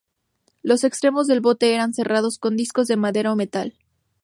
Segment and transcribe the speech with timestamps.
[0.63, 3.77] Los extremos del bote eran cerrados con discos de madera o metal.